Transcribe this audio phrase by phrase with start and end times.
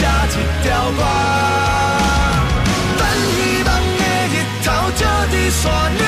[0.00, 1.00] 加一条歌
[2.96, 3.02] 等
[3.34, 3.68] 希望
[3.98, 5.00] 的日头照
[5.30, 6.04] 着山野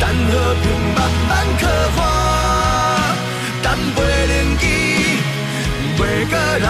[0.00, 0.64] 等和平
[0.96, 0.98] 慢
[1.28, 1.30] 慢
[1.60, 1.62] 刻
[1.94, 1.98] 画
[3.62, 4.66] 等袂奇迹
[5.96, 6.66] 袂次来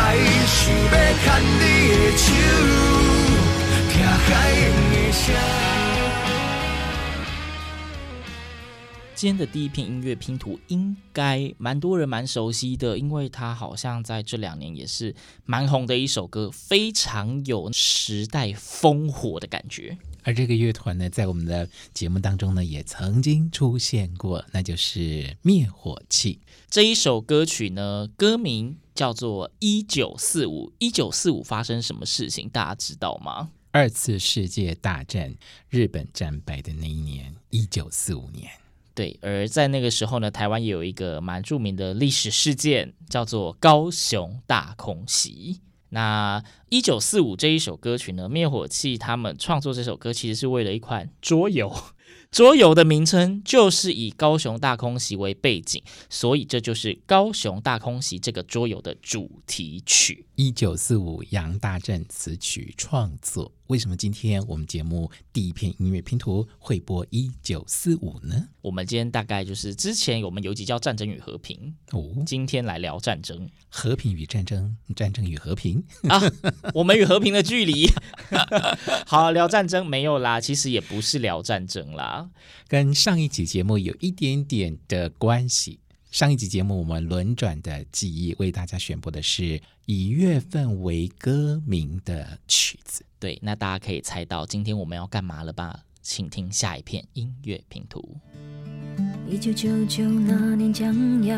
[0.47, 1.27] 想要牵
[1.61, 2.27] 你的手。
[3.89, 4.29] 听海
[9.19, 15.13] 今天的第一片音乐拼图应该蛮多人蛮熟悉的，因为它好像在这两年也是
[15.45, 19.99] 蛮红的一首歌，非常有时代烽火的感觉。
[20.23, 26.39] 而这个乐团呢，在我们的节目当中呢，也曾经出现过，那就是灭火器。
[26.71, 30.71] 这一首歌曲呢，歌名叫做《一九四五》。
[30.79, 32.49] 一九四五发生什么事情？
[32.49, 33.51] 大家知道吗？
[33.73, 35.35] 二次世界大战，
[35.69, 38.49] 日本战败的那一年，一九四五年。
[38.99, 45.61] 对，而在那个时候呢，台湾也有一个蛮著名的历史事件，叫做高雄大空袭。
[45.91, 51.73] 那一九四五这一首歌曲呢，灭火器他们创作这首歌，其实是为了一款桌游。
[52.33, 60.27] 桌游的名称就是以高雄大空袭为背景，所以这就是高雄大空袭这个桌游的主题曲。
[60.35, 63.53] 一九四五杨大正词曲创作。
[63.69, 68.49] 为什么今天我们节目第一篇音乐拼图会播一九四五呢？
[68.63, 76.19] 我们今天大概就是之前我们有集叫《战争与和平》哦，今天来聊战争，和平与战争，战争与和平啊，
[76.73, 77.87] 我们与和平的距离。
[79.07, 82.31] 好，聊战争没有啦，其实也不是聊战争啦，
[82.69, 85.81] 跟上一集节目有一点点的关系。
[86.11, 93.05] 上一集节目我们轮转的记忆为大家选播的是以月份为歌名的曲子。
[93.19, 95.81] 对，那大家可以猜到今天我们要干嘛了吧？
[96.01, 98.17] 请听下一片音乐拼图。
[99.29, 101.37] 一九九九那年将要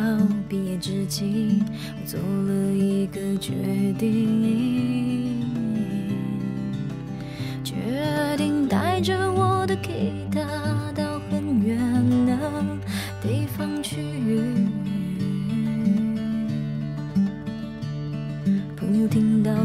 [0.48, 1.60] 毕业之际，
[2.00, 5.44] 我做了一个决定，
[7.64, 7.75] 决
[8.36, 11.76] 定带着我的吉他到很远
[12.26, 12.78] 的
[13.20, 13.98] 地方去。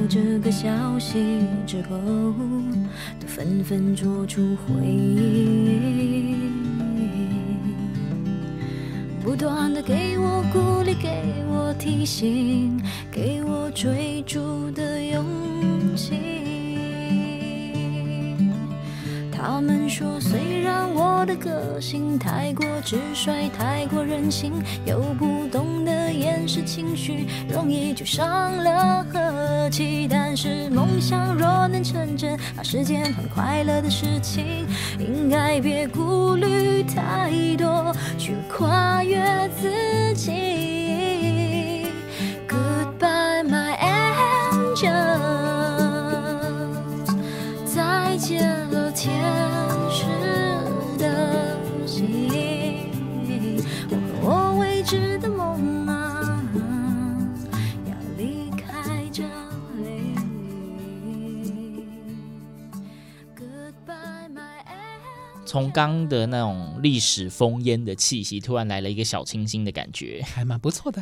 [0.08, 1.98] 这个消息之后，
[3.20, 6.40] 都纷纷做出回应，
[9.24, 11.10] 不断的给我鼓励，给
[11.50, 12.80] 我提醒，
[13.12, 15.26] 给我追逐的勇
[15.96, 16.16] 气。
[19.32, 24.52] 他们说，虽然我的个性太过直率，太过任性，
[24.86, 25.85] 又不懂
[26.16, 30.08] 掩饰情绪，容易就伤了和气。
[30.10, 34.66] 但是梦想若能成真，把时间换快乐的事情，
[35.00, 39.22] 应该别顾虑太多，去跨越
[39.60, 41.88] 自己。
[42.48, 45.20] Goodbye, my angel，
[47.66, 48.92] 再见了。
[48.96, 49.12] 天
[49.92, 50.06] 使
[50.98, 52.90] 的心，
[53.90, 55.30] 我和我未知的
[65.56, 71.02] 从刚的那种历史烽烟的气息，突然来了一个小清新的感觉， 还蛮不错的。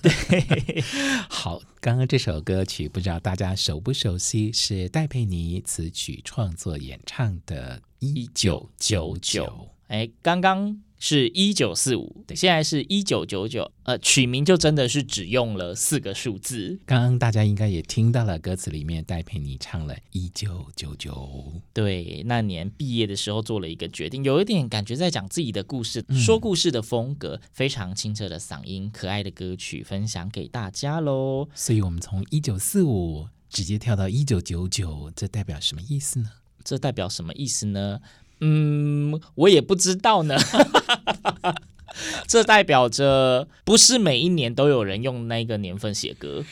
[0.00, 0.82] 对，
[1.28, 1.60] 好。
[1.78, 9.44] 刚刚这首歌曲不知道大家熟不熟悉，是戴佩妮词曲创作演唱的《一九九九》。
[9.88, 13.72] 哎，刚刚是一九四五，现在是一九九九。
[13.82, 16.78] 呃，取名就真的是只用了四个数字。
[16.86, 21.60] 刚刚大家应该也听到了歌词里面戴佩妮唱了一九九九。
[21.72, 31.48] 对，那年毕业的时候做了一个决定，有一点感觉在讲自己的故事，嗯、说故事的风格，非常清澈的嗓音，可爱的歌曲分享给大家喽。
[31.52, 36.30] 所以，我们从一九四五直接跳到一九九九，这代表什么意思呢？
[36.64, 37.98] 这代表什么意思呢？
[38.44, 40.36] 嗯，我也不知道呢。
[42.26, 46.42] 这代表着不是每一年都有人用那个年份写歌，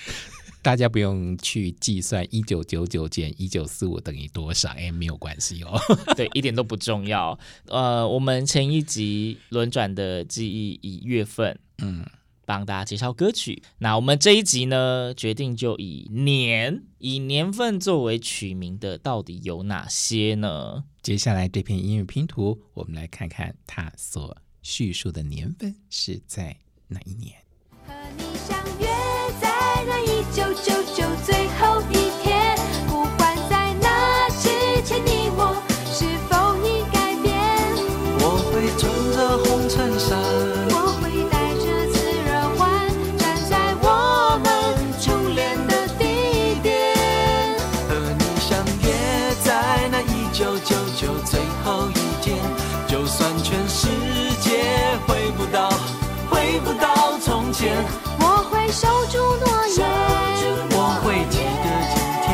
[0.62, 5.80] 大家不用去计算一九九九减一九四五等于多少，哎，没有关系哦，
[6.14, 7.38] 对，一点都不重要。
[7.66, 12.04] 呃，我们前一集轮转的记忆以月份，嗯。
[12.50, 13.62] 帮大家介绍歌曲。
[13.78, 20.82] 那我们这一集呢，决定就以年以年份作为取名的，到底有哪些呢？
[21.00, 26.56] 接下来这篇音乐拼图，我们来看看它所叙述的年份是在
[26.88, 27.36] 哪一年。
[27.86, 28.59] 和你
[58.70, 59.46] 守住诺
[59.76, 59.84] 言，
[60.70, 62.30] 我会记得今天。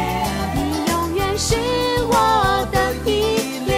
[0.55, 0.61] 你
[0.91, 1.55] 永远是
[2.05, 2.15] 我
[2.71, 2.77] 的
[3.11, 3.11] 依
[3.65, 3.75] 恋。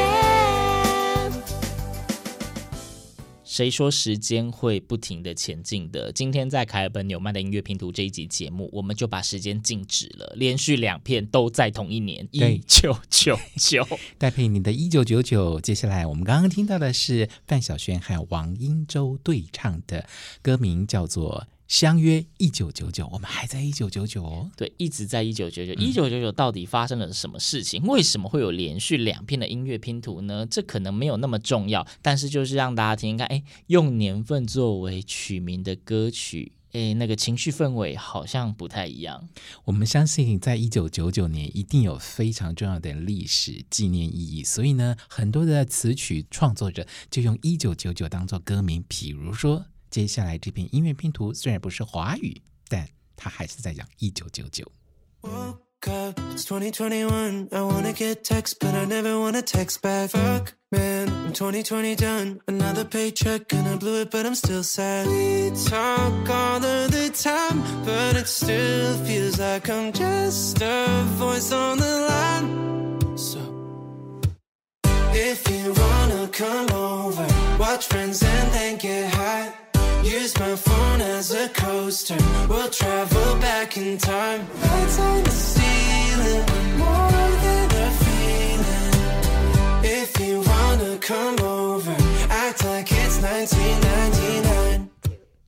[3.44, 6.10] 谁说时间会不停的前进的？
[6.10, 13.86] 今天在凯尔本纽曼的音乐拼图这一集节目，我们就把时间静止了，连续两片都在同一年，一九九九。
[14.18, 15.60] 戴佩妮的一九九九。
[15.60, 20.04] 接下来我们刚刚听到的是范晓萱和王英洲对唱的
[20.42, 23.04] 歌名，叫做《相约一九九九》。
[23.12, 25.72] 我们还在一九九九哦，对，一直在一九九九。
[25.74, 27.86] 一九九九到底发生了什么事情？
[27.86, 30.44] 为什么会有连续两篇的音乐拼图呢？
[30.44, 36.52] 这可能没有那么重要，但是就是让大家听听看，哎，用年份作为取名的歌曲。
[36.72, 39.26] 诶，那个情绪氛围好像不太一样。
[39.64, 48.84] 我们相信，在一九九九年一定有非常重要的历史纪念意义，所以呢，很多的词曲创作者就用一九九九当做歌名。
[48.86, 54.69] 比如说，接下来这片音乐拼图虽然不是华语，但它还是在讲一九九九。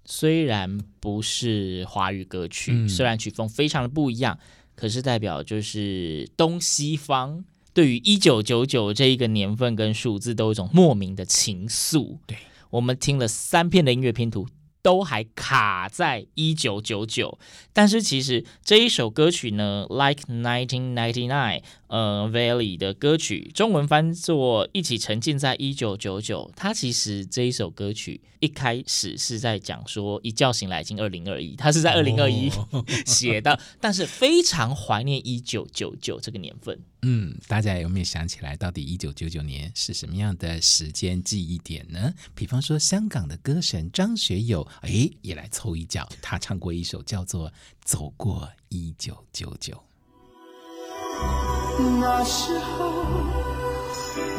[0.05, 4.39] 虽然不是华语歌曲，嗯，虽然曲风非常的不一样，
[4.77, 7.43] 可是代表就是东西方
[7.73, 12.19] 对于一九九九这一个年份跟数字都有一种莫名的情愫。
[12.27, 12.37] 对，
[12.71, 14.47] 我们听了三片的音乐拼图。
[14.83, 17.39] 都还卡在一九九九，
[17.71, 26.51] 但是其实这一首歌曲呢，Like Nineteen Ninety Nine，呃，Valley 的歌曲，中文翻作《一起沉浸在一九九九》。
[26.57, 32.51] 它其实这一首歌曲一开始是在讲说，一觉醒来已经二零二一，它是在二零二一
[33.05, 36.81] 写的，但是非常怀念一九九九这个年份。
[37.03, 42.13] 嗯，大家有没有想起来，到底一九九九年是什么样的时间记忆点呢？
[42.35, 47.49] 比方说，香港的歌神张学友，哎，也来凑一脚，他唱过一首叫做
[47.83, 49.75] 《走过一九九九》。
[52.01, 53.05] 那时候，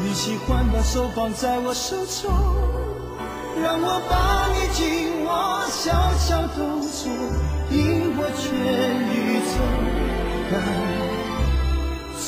[0.00, 2.30] 你喜欢把手放在我手中，
[3.60, 7.10] 让我把你紧握，小小动作，
[7.72, 8.54] 引我全
[9.10, 10.91] 宇宙。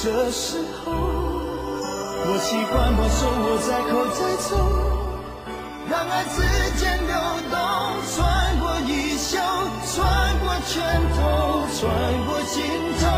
[0.04, 4.52] 这时候，我习惯把手握在口袋中，
[5.88, 6.44] 让爱之
[6.78, 7.16] 间流
[7.48, 7.56] 动，
[8.12, 8.20] 穿
[8.60, 9.40] 过衣袖，
[9.88, 9.96] 穿
[10.44, 10.76] 过拳
[11.16, 11.88] 头，穿
[12.28, 12.60] 过心
[13.00, 13.08] 头，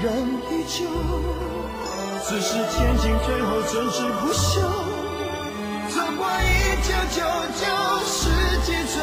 [0.00, 0.88] 人依旧，
[2.24, 4.56] 只是前进退后，争执不休，
[5.92, 7.20] 走过一九九
[7.60, 7.68] 九，
[8.06, 8.16] 世
[8.64, 8.96] 纪最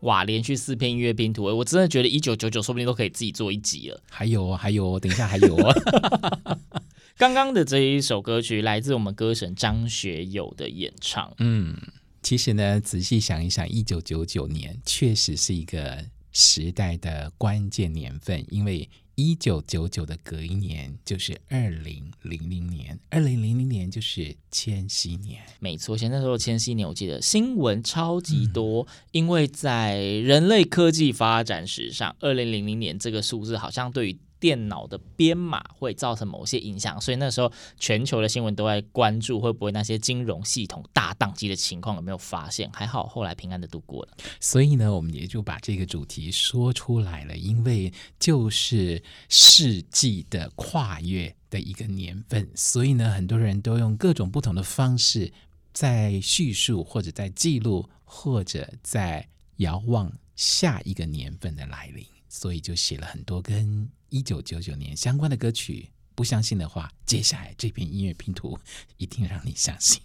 [0.00, 0.24] 哇！
[0.24, 4.00] 连续四篇音乐拼图，我真的觉得一九九九说不定都可以自己做一集了。
[4.10, 6.60] 还有哦，还有哦，等一下还有哦。
[7.16, 11.32] 刚刚的这一首歌曲来自我们歌神张学友的演唱。
[11.38, 11.76] 嗯，
[12.22, 18.88] 其实呢，仔细想一想，一九九九年确实是一个时代的关键年份，因为。
[19.16, 25.42] 一九九九的隔一年就是二零零零年，二零零零年就是千禧年。
[25.58, 42.70] 没错，现在说千禧年，我记得新闻超级多，嗯，因为在人类科技发展史上，二零零零年这个数字好像对于电脑的编码会造成某些影响，所以那时候全球的新闻都在关注会不会那些金融系统大宕机的情况有没有发现。
[42.72, 44.16] 还好后来平安的度过了。
[44.40, 55.32] 所以呢，我们也就把这个主题说出来了，因为就是世纪的跨越的一个年份，所以呢，很多人都用各种不同的方式
[55.72, 62.04] 在叙述，或者在记录，或者在遥望下一个年份的来临。
[62.28, 65.88] 所以就写了很多跟一九九九年相关的歌曲。
[66.14, 68.58] 不相信的话，接下来这篇音乐拼图
[68.96, 70.00] 一定让你相信。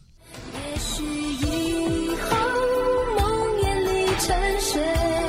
[0.53, 2.35] 也许以后
[3.17, 3.21] 梦
[3.61, 5.20] 魇里沉睡。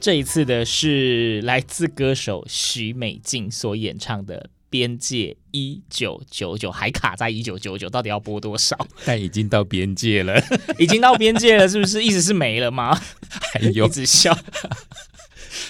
[0.00, 4.40] 这一次的是来自歌手许美静所演唱的
[4.70, 8.74] 《边界一九九九》，还卡在一九九九，到底要播多少？
[9.04, 10.42] 但已经到边界了，
[10.80, 12.02] 已经到边界了，是不是？
[12.02, 12.98] 意思是没了吗？
[13.52, 14.34] 还有，一直笑，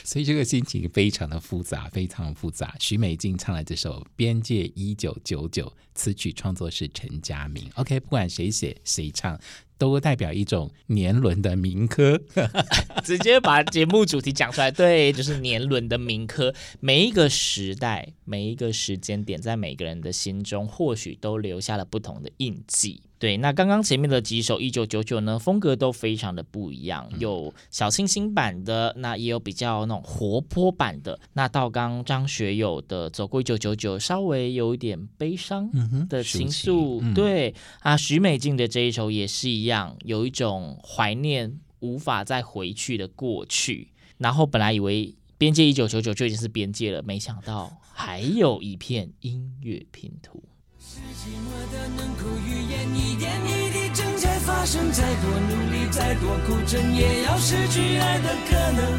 [0.05, 2.77] 所以这个心情非常的复杂，非常复杂。
[2.79, 7.69] 许美静唱了这首《边界一九九九》，词曲创作是陈佳明。
[7.75, 9.37] OK，不管谁写谁唱。
[9.81, 12.21] 都代表一种年轮的铭刻，
[13.03, 16.55] 直接把节目主题讲出来，对，就是年轮的铭科。
[16.81, 23.01] 每一个时代，每一个时间点，在每个人的心中，或许都留下了不同的印记。
[23.21, 31.21] 对，那刚刚前面的几首一九九九呢，风格都非常的不一样，有小清新版的，那也有比较那种活泼版的。
[31.35, 35.71] 那到刚张学友的走过一九九九，稍微有一点悲伤
[36.09, 36.99] 的情愫。
[37.03, 43.93] 嗯、对啊，徐美静的这一首也是一样，有一种怀念无法再回去的过去。
[44.17, 50.43] 然后本来以为边界一九九九就已经是边界了，没想到还有一片音乐拼图。
[50.91, 54.91] 是寂寞的冷酷语言，一点一滴正在发生。
[54.91, 58.99] 再多努力，再多苦撑，也要失去爱的可能。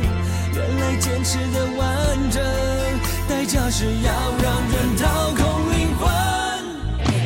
[0.55, 2.41] 原来坚持的完整，
[3.27, 5.43] 代价是要让人掏空
[5.73, 6.07] 灵魂。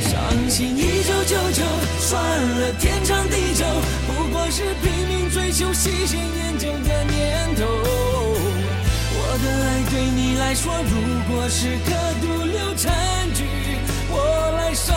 [0.02, 1.64] 伤心一九九九，
[2.00, 3.64] 算了天长地久，
[4.08, 7.66] 不过是拼命追求、细心研究的念头。
[9.14, 12.92] 我的爱对你来说，如果是个毒瘤残
[13.36, 13.44] 局。
[14.16, 14.18] 我
[14.58, 14.94] 来收，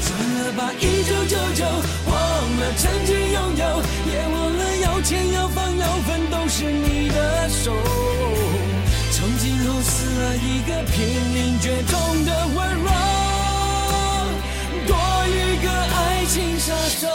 [0.00, 1.64] 算了吧，一九九九，
[2.08, 2.16] 忘
[2.56, 3.62] 了曾经拥有，
[4.10, 7.70] 也忘了要钱要房要分都是你的手。
[9.12, 10.96] 从今后死了一个濒
[11.34, 12.88] 临绝种的温柔，
[14.86, 14.96] 多
[15.28, 17.06] 一个爱情杀手。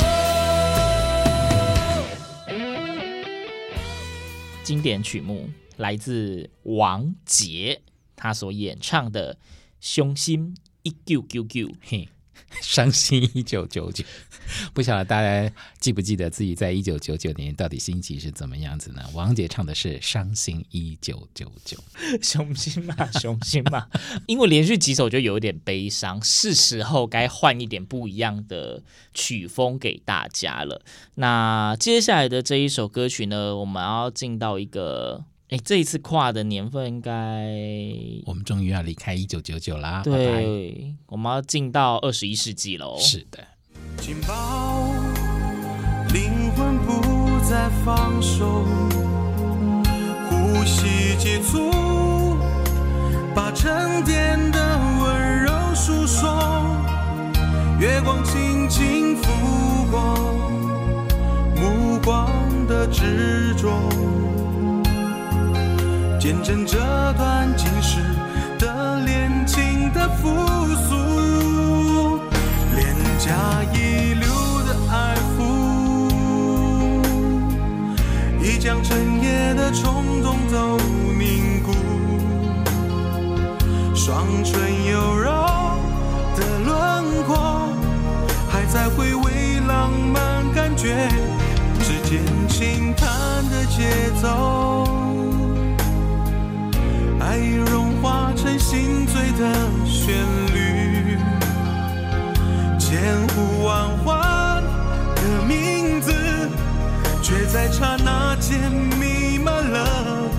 [4.63, 7.81] 经典曲目来自王杰，
[8.15, 9.33] 他所演唱的
[9.79, 10.55] 《伤心》。
[10.83, 12.07] 一九九九，嘿，
[12.61, 14.03] 伤心一九九九，
[14.73, 15.49] 不晓得大家
[15.79, 19.01] 记不记得自己在一九九九年到底心情是怎么样子呢？
[19.13, 21.77] 王杰唱的是《伤心一九九九》，
[22.21, 23.87] 雄心嘛，雄心嘛，
[24.27, 30.81] 因为连续几首就有点悲伤，是时候该换一点不一样的曲风给大家了。
[31.15, 35.23] 那接下来的这一首歌曲呢，我们要进到一个。
[35.53, 37.11] 哎，这一次跨的年份应该，
[38.25, 40.01] 我们终于要离开一九九九啦。
[40.03, 42.97] 对，拜拜，我们要进到二十一世纪喽。
[42.99, 43.37] 是的。
[43.97, 44.91] 紧抱，
[46.11, 48.65] 灵魂不再放手，
[50.27, 51.69] 呼吸急促，
[53.35, 56.31] 把沉淀的温柔诉说，
[57.79, 60.17] 月光轻轻拂过，
[61.55, 62.27] 目光
[62.65, 63.69] 的执着。
[66.23, 66.77] 见证这
[67.17, 67.99] 段今世
[68.57, 70.29] 的恋情的复
[70.87, 70.95] 苏，
[72.73, 74.25] 脸颊遗留
[74.63, 75.43] 的爱抚，
[78.41, 80.77] 已将整夜的冲动都
[81.19, 81.73] 凝固，
[83.93, 84.53] 双唇
[84.89, 85.29] 柔柔
[86.37, 87.67] 的轮廓，
[88.49, 90.73] 还在回味浪漫感。
[90.77, 91.09] 觉，
[91.81, 93.09] 指尖轻弹
[93.49, 94.87] 的节奏，
[97.33, 100.23] 爱融化成心醉的旋
[100.53, 101.17] 律，
[102.77, 104.63] 千呼万唤
[105.15, 106.13] 的名字，
[107.23, 110.29] 却在刹那间弥漫了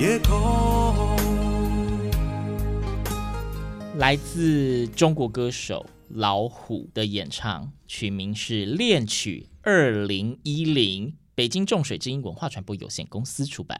[0.00, 1.18] 夜空。
[3.98, 13.78] 来自中国歌手老虎的演唱，取名是《恋曲二零一零》，北京众水之音文化传播有限公司出版。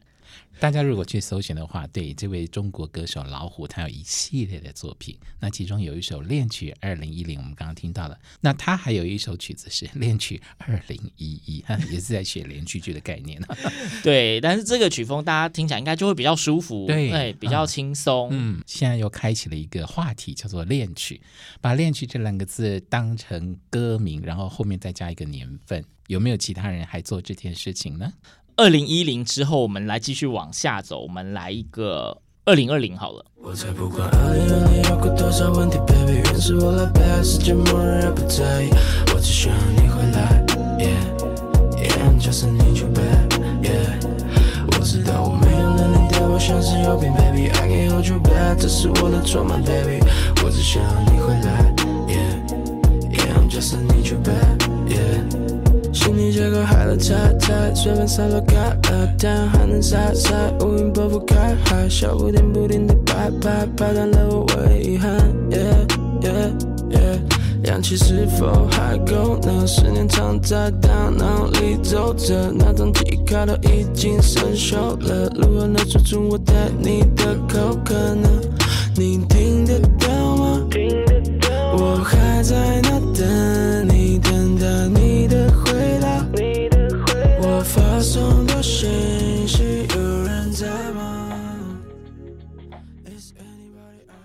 [0.61, 5.19] 大家如果去搜寻的话，对这位中国歌手老虎，他有一系列的作品。
[5.41, 8.17] 那其中有一首《恋曲二零一零》，我们刚刚听到了。
[8.41, 11.61] 那他还有一首曲子是《恋曲二零一一》，
[11.91, 13.43] 也是在写连续剧的概念。
[14.05, 18.29] 对，但是这个曲风大家听起来应该就会比较舒服，对，对比较轻松。
[18.31, 21.21] 嗯，现在又开启了一个话题，叫做“恋曲”，
[21.61, 25.85] 把“恋曲”这两个字当成歌名，然后后面再加一个年份。
[26.07, 28.13] 有没有其他人还做这件事情呢？
[28.57, 33.25] 二零一零之后，我们来继续往下走，我们来一个二零二零好了。
[33.43, 38.71] 我才不管二零二零有过多少问题，baby，愿是我来背，世界末日也不在意，
[39.13, 40.45] 我只需要你回来
[40.79, 40.95] ，yeah
[41.83, 43.99] yeah，就是你就 baby，yeah，
[44.69, 49.99] 我知道我没有能力对我像是有病，baby，I can't hold you back，这是我的错吗，baby，
[50.45, 51.75] 我只需要你回来
[52.07, 52.39] ，yeah
[53.19, 54.64] yeah，就是你就 baby，yeah。
[56.45, 58.55] 心里结构害了太太，随便洒落开
[58.91, 65.11] 了，太阳还能晒晒，乌云拨不开，海啸不停不停的拍拍，拍断了我唯一遗憾。
[65.51, 65.87] Yeah
[66.21, 66.53] yeah
[66.91, 69.67] yeah，氧气是否还够呢？
[69.67, 78.29] 思念藏在大脑里走着，那张记忆卡都已经生锈了，如何能说出我对你的口渴呢？
[78.97, 79.54] 你听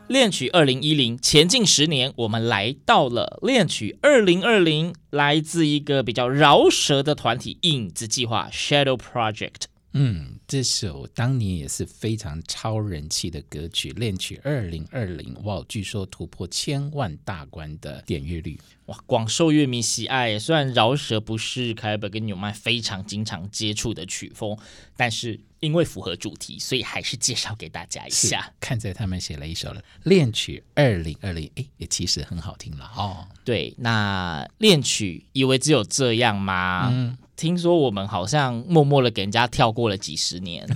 [0.09, 9.65] 恋曲二零一零，前进十年，我们来到了恋曲二零二零，来自一个比较饶舌的团体——影子计划 （Shadow Project）。
[9.93, 20.39] 嗯，这首当年也是非常超人气的歌曲《恋曲二零二零》，哇，据说突破千万大关的点阅率，哇，广受乐迷喜爱。
[20.39, 24.57] 虽然饶舌不是凯尔本跟纽曼非常经常接触的曲风，
[24.97, 28.51] 但是因为符合主题，所以还是介绍给大家一下。
[28.59, 29.69] 看在他们写了一首
[30.05, 33.27] 《恋曲二零二零》，哎，也其实很好听了哦。
[33.45, 36.89] 对，那恋曲以为只有这样吗？
[36.91, 37.15] 嗯。
[37.39, 40.67] 听说我们好像默默的给人家跳过了几十年，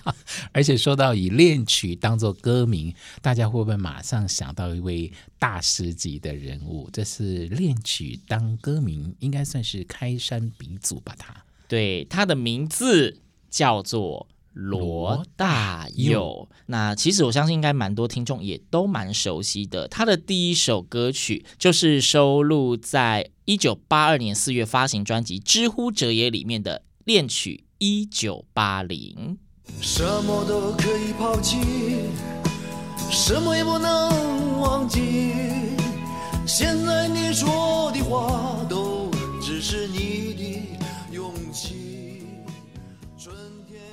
[0.52, 6.90] 而且说到以恋曲当做歌名，大家会不会马上想到一位大师级的人物？
[6.92, 11.16] 这是恋曲当歌名，应该算是开山鼻祖吧？
[11.18, 11.34] 他，
[11.66, 14.26] 对，他的名字叫做。
[14.52, 19.86] 罗大佑，那其实我相信应该蛮多听众也都蛮熟悉的。
[19.88, 29.38] 他的第一首歌曲就是收录在一九八二年四月发行专辑《知乎者也》里面的恋曲一九八零。
[29.80, 31.58] 什么都可以抛弃，
[33.08, 35.32] 什么也不能忘记。
[36.44, 39.08] 现在你说的话都
[39.40, 40.19] 只是你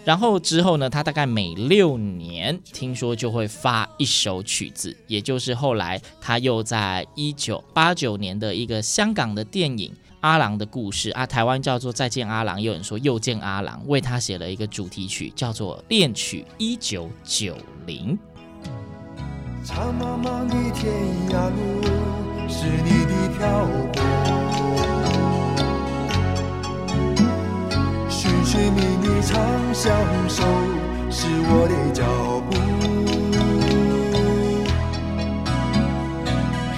[0.07, 9.91] 然后之后呢，他大概每六年听说就会发一首曲子，也就是后来他又在一九八九年的一个香港的电影
[10.21, 18.17] 《阿郎的故事》啊，台湾叫做《再见阿郎》，有人说《又见阿郎》，为他写了一个主题曲，叫做《恋曲一九九零》。
[19.67, 20.89] 长茫茫的天
[21.31, 21.83] 涯路，
[22.47, 24.16] 是你的漂泊。
[29.77, 29.93] 相
[30.27, 30.43] 守，
[31.11, 32.01] 是我的脚
[32.49, 32.51] 步。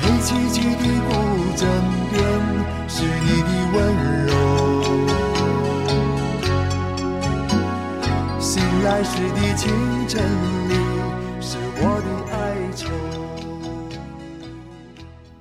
[0.02, 1.10] 黑漆漆的古
[1.56, 1.64] 镇
[2.12, 2.20] 边，
[2.90, 3.78] 是你的温
[4.28, 4.30] 柔。
[8.38, 8.52] 醒
[8.84, 9.64] 来时的清
[10.06, 10.20] 晨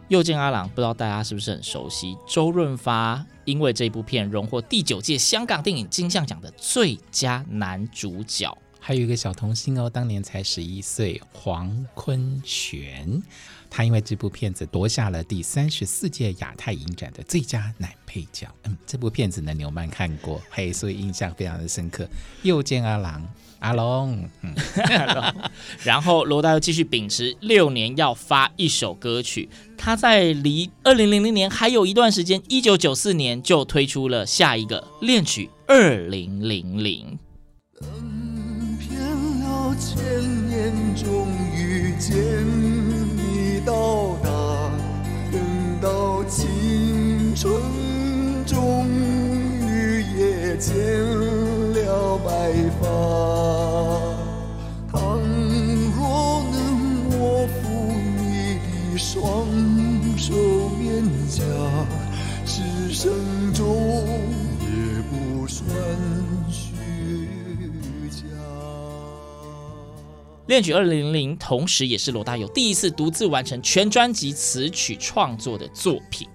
[0.09, 2.17] 又见阿郎，不知道大家是不是很熟悉？
[2.27, 3.25] 周润发。
[3.45, 13.23] 因为这部片荣获第九届香港电影金像奖的最佳男主角，还有一个小童星哦，当年才十一岁，黄坤玄。
[13.71, 18.47] 他因为这部片子夺下了第三十四届亚太影展的最佳男配角。
[18.65, 22.07] 嗯，这部片子呢，纽曼看过，嘿，所以印象非常的深刻。
[22.43, 23.27] 又见阿郎，
[23.61, 24.55] 阿龙，嗯，
[25.83, 29.49] 然后罗大佑继续秉持六年要发一首歌曲。
[29.77, 37.19] 他在离二零零零年还有一段时间，一九九四年就推出了下一个恋曲二零零零。
[37.81, 37.89] 等
[38.79, 39.01] 遍
[39.41, 42.17] 了千年，终于见
[43.17, 43.61] 你。
[43.67, 44.31] 到达，
[45.31, 47.53] 等到青春，
[48.47, 50.75] 终于也见
[51.75, 52.51] 了白
[59.21, 59.47] 双
[60.17, 60.33] 手
[60.79, 61.43] 面颊，
[62.47, 63.67] 此生中
[64.61, 65.67] 也不算
[66.49, 66.73] 虚
[68.09, 68.27] 假
[70.47, 76.29] 恋曲二零零，同时也是罗大佑第一次独自完成全专辑词曲创作的作品。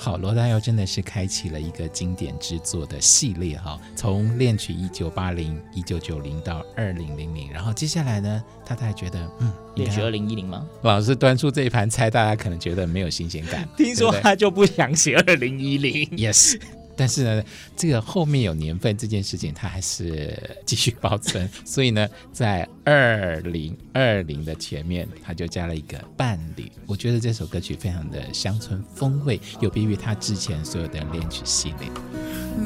[0.00, 10.64] 好，罗大佑真的是开启了一个经典之作的系列哈，从恋曲一九八零、一九九零到二零零零，然后接下来呢，他才觉得，嗯，恋曲二零一零吗？
[10.82, 13.68] 老师端出这一盘菜，大家可能觉得没有新鲜感。
[13.76, 16.58] 听说他就不想写二零一零，yes。
[16.98, 17.42] 但是呢，
[17.76, 21.48] 这个后面有年份这件事情，它还是继续保存。
[21.64, 26.70] 所以呢，在二零二零的前面，他就加了一个伴侣。
[26.86, 31.88] 我觉得这首歌曲非常的乡村风味，有别于他之前所有的恋曲系列。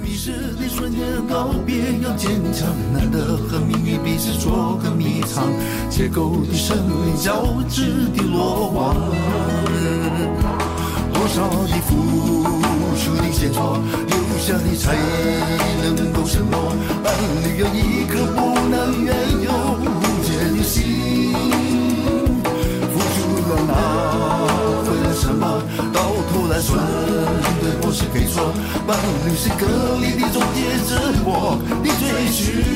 [0.03, 5.53] 迷失的瞬间告别要坚强，难得和命运彼此做个迷藏，
[5.90, 8.97] 结构的生命交织的罗网，
[11.12, 12.42] 多少的付
[12.97, 14.12] 出的线索。
[14.43, 14.97] 留下的才
[15.95, 19.87] 能够承诺，伴侣有一颗不能怨尤无
[20.25, 21.33] 解的心，
[22.93, 23.71] 付出了那
[24.83, 25.97] 份什么，到
[26.33, 26.77] 头来算
[27.61, 28.53] 对或是给错，
[28.85, 29.65] 伴侣是隔
[30.01, 32.72] 离的终结，自我的追寻。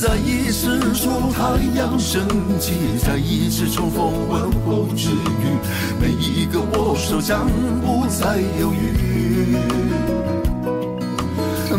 [0.00, 2.26] 再一次说太阳升
[2.58, 2.72] 起，
[3.04, 5.58] 再一次重逢问候之余，
[6.00, 7.46] 每一个握手将
[7.82, 9.58] 不再犹豫，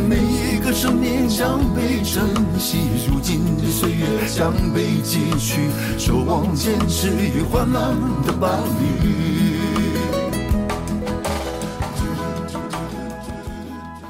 [0.07, 2.23] 每一个生命将被珍
[2.59, 2.77] 惜，
[3.09, 9.57] 如今的岁月将被记取，守望坚持与患难的伴侣。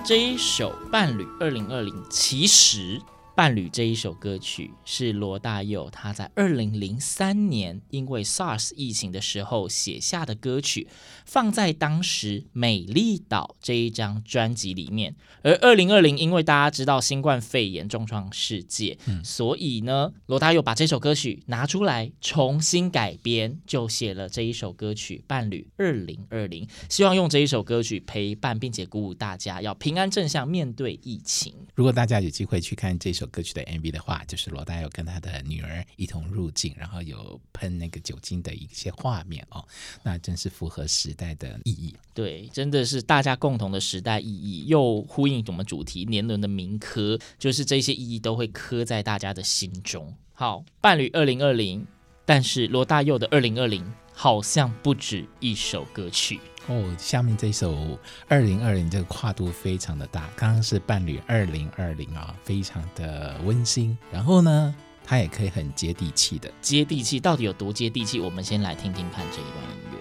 [0.04, 3.02] 这一首《伴侣二零二零》其实。
[3.42, 10.88] 伴侣这一首歌曲是罗大佑他在二零零三年因为 SARS 疫情的时候写下的歌曲，
[11.26, 15.16] 放在当时《美丽岛》这一张专辑里面。
[15.42, 31.52] 而二零二零因为大家知道新冠肺炎重创世界，嗯、所以呢，罗大佑把这首歌曲拿出来重新改编，就写了这一首歌曲《伴侣二零二零》，希望用这一首歌曲陪伴并且鼓舞大家要平安正向面对疫情。
[31.74, 33.28] 如果大家有机会去看这首。
[33.32, 39.66] 歌曲的 MV 的话，就是罗大佑跟他的女儿一同入境，然后有喷那个酒精的一些画面哦，
[40.04, 41.96] 那真是符合时代的意义。
[42.14, 50.14] 对，真的是大家共同的时代意义，又呼应我们主题年轮的铭刻，就是这些意义都会刻在大家的心中。
[50.34, 51.88] 好，伴侣二零二零，
[52.26, 56.40] 但是罗大佑的二零二零好像不止一首歌曲。
[56.68, 57.98] 哦，下面这首
[58.28, 63.98] 二零二零这个跨度非常的大，刚刚是伴侣二零二零啊，非常的温馨。
[64.12, 66.52] 然后呢，它也可以很接地气的。
[66.62, 68.20] 接地气到底有多接地气？
[68.20, 69.98] 我们先来听听看这一段音乐。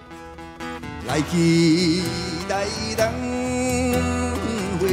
[1.07, 2.01] 来去
[2.47, 3.11] 来当
[4.79, 4.87] 会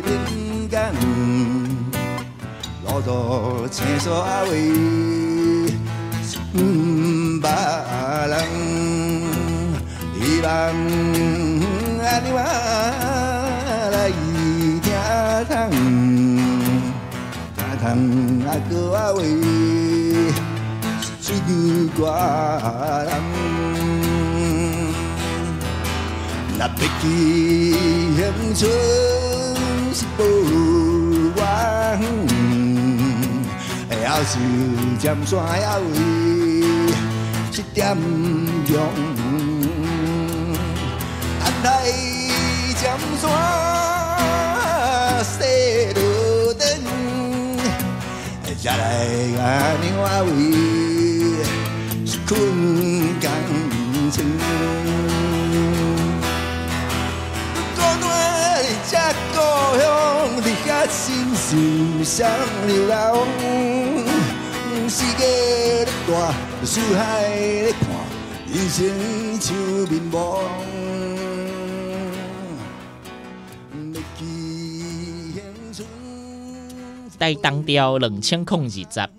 [0.00, 0.92] 人间，
[2.84, 4.72] 老多牵手阿威，
[6.54, 7.19] 嗯
[10.50, 10.58] 希望
[12.02, 12.38] 阿你我
[13.92, 14.82] 来听
[15.46, 15.70] 唱，
[17.54, 17.82] 听唱
[18.48, 19.18] 阿哥阿喂，
[21.20, 21.24] 水
[21.96, 21.98] 歌
[23.06, 23.10] 人，
[26.58, 27.04] 那北京
[28.16, 28.20] 乡
[28.52, 28.60] 村
[29.94, 30.18] 是不
[31.40, 31.40] 完，
[34.02, 34.32] 要是
[34.98, 35.84] 尖山阿喂，
[37.52, 37.96] 一点
[38.66, 38.74] 钟。
[43.20, 43.28] 山
[45.22, 46.00] 踅路
[46.54, 46.64] 灯，
[48.62, 48.82] 再来
[49.38, 49.44] 阿
[49.82, 50.28] 牛阿威
[52.06, 52.28] 是困
[53.20, 53.30] 甘
[54.10, 54.16] 城。
[57.76, 58.02] 短短
[58.64, 58.92] 的这
[59.34, 59.36] 故
[59.78, 59.82] 乡，
[60.42, 61.02] 你还是
[61.50, 61.52] 真
[62.02, 62.16] 想
[62.66, 62.94] 流浪，
[64.88, 65.20] 世界
[65.84, 66.10] 咧大，
[66.64, 67.74] 四海咧
[77.20, 79.10] 带当雕冷清控制站，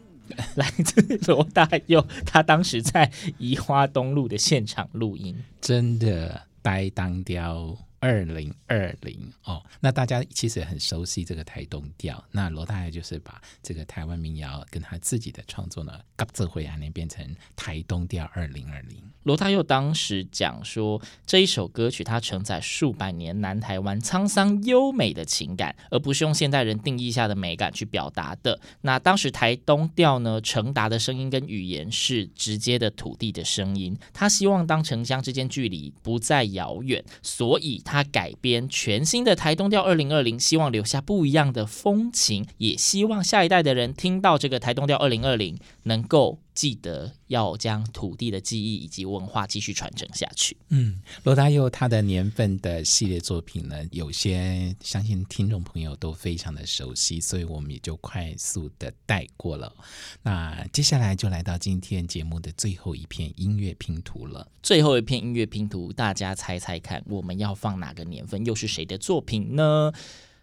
[0.55, 7.77] 来自罗大佑，他当时在宜花东路的现场录音，真的呆当雕。
[8.03, 12.25] 二零二零哦，那大家其实很熟悉这个台东调。
[12.31, 17.23] 那罗大佑就是把这个台湾民谣跟他自己的创作呢，合作回来，变成
[17.55, 18.97] 台东调二零二零。
[19.23, 28.59] 罗大佑当时讲说，这一首歌曲它承载数百年南台湾沧桑优美的情感，而不是用现代人定义下的美感去表达的。
[28.81, 33.97] 那当时台东调呢，承达的声音跟语言是直接的土地的声音。
[34.13, 37.81] 他希望当城乡之间距离不再遥远，所以。
[37.83, 50.57] 他改编全新的台东调二零二零，希望留下不一样的风情，也希望下一代的人听到这个台东调二零二零，能够记得要将土地的记忆以及文化继续传承下去。
[50.69, 59.73] 嗯，罗大佑他的年份的系列作品呢，有些相信听众朋友都非常的熟悉，所以我们也就快速的带过了。
[60.23, 64.47] 那接下来就来到今天节目的最后一片音乐拼图了。
[64.61, 68.45] 最后一片音乐拼图，大家猜猜看，我们要放哪个年份？
[68.45, 69.91] 又是谁的作品呢？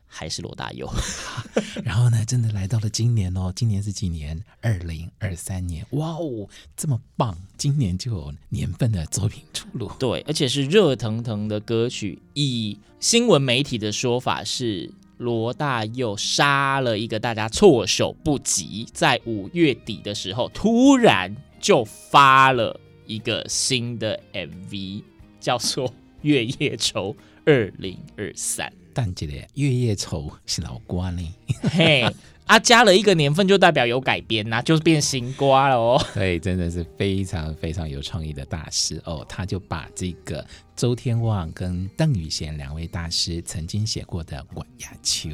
[0.09, 0.91] 还是罗大佑？
[1.85, 4.43] 然后呢，真的来到了今年哦，今年是几年？
[4.61, 5.87] 二零二三年。
[5.91, 7.37] 哇哦，这么棒！
[7.57, 9.91] 今年就有年份的作品出炉。
[9.99, 12.21] 对，而且是热腾腾的歌曲。
[12.35, 22.81] 以新闻媒体的说法是，罗大佑杀了一个大家措手不及，在五月底的时候，突然就发了。
[23.07, 25.03] 一个新的 MV
[25.41, 25.89] 叫做
[26.21, 27.17] 《月夜愁
[27.47, 31.35] 二零二三》，但这个《月夜愁》是老瓜呢，
[31.71, 32.03] 嘿，
[32.47, 36.05] 啊，加了一个年份就代表有改编呐、啊，就是变新瓜了哦。
[36.15, 45.31] 对，真的是非常非常有创意的大师哦，他就把这个周天旺跟邓雨贤两位大师曾经写过的《月夜愁》，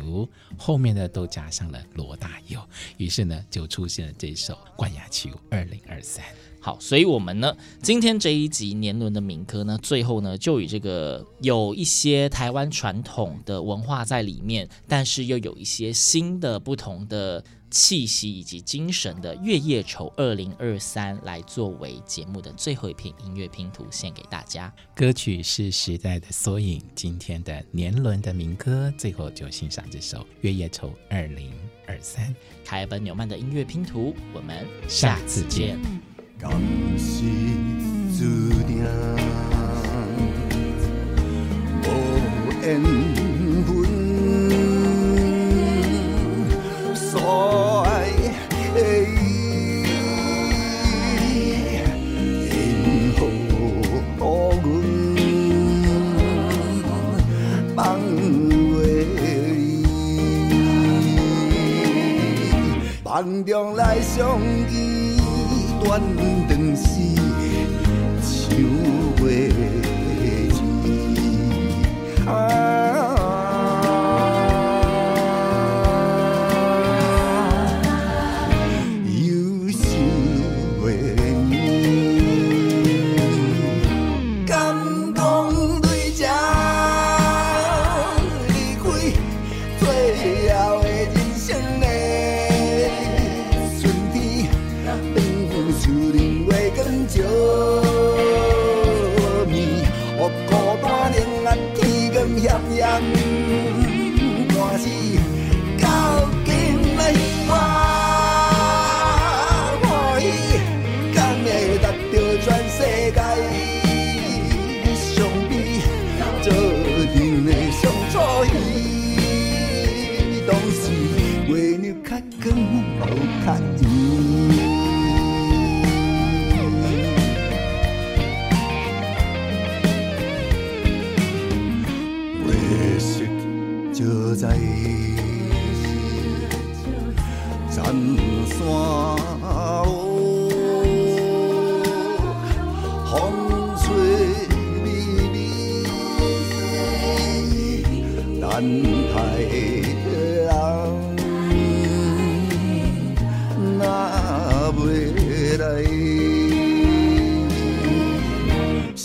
[0.59, 2.61] 后面呢都加上了罗大佑，
[2.98, 6.22] 于是呢就出现了这首《月夜愁二零二三》。
[6.64, 24.72] 好，所以我们呢，今天这一集年轮的民歌呢，最后呢，就以这个有一些台湾传统的文化在里面，但是又有一些新的不同的气息以及精神的《月夜愁二零二三》来作为节目的最后一片音乐拼图，献给大家。
[24.96, 31.53] 歌曲是时代的缩影，今天的年轮的民歌，最后就欣赏这首《月夜愁二零
[31.87, 32.27] 二三》，
[32.64, 35.79] 凯本纽曼的音乐拼图，我们下次见。
[36.44, 37.24] 敢是
[38.18, 38.85] 注定
[41.83, 43.23] 无缘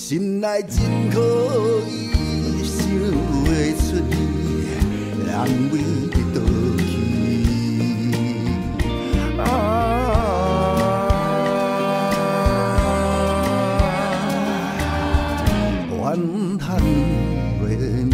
[0.09, 0.79] 心内真
[1.11, 1.19] 可
[1.87, 2.09] 以，
[2.65, 2.81] 想
[3.45, 4.11] 会出你，
[5.23, 5.29] 难
[5.71, 5.75] 为
[6.33, 6.41] 倒
[6.79, 6.91] 去。
[9.37, 9.43] 啊，
[15.91, 16.01] 怨
[16.57, 18.09] 叹你，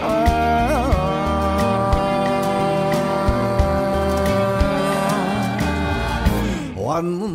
[0.00, 0.06] 啊，
[6.76, 6.80] 怨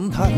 [0.09, 0.31] 叹。